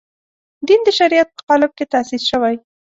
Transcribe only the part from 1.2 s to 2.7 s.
په قالب کې تاسیس شوی.